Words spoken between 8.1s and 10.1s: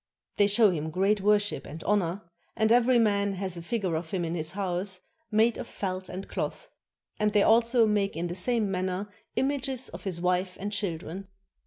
in the same manner images of